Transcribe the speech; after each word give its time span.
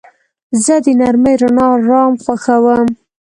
زه 0.63 0.75
د 0.85 0.87
نرمې 0.99 1.33
رڼا 1.41 1.67
آرام 1.77 2.13
خوښوم. 2.23 2.87